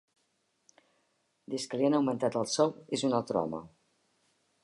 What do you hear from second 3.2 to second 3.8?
altre home.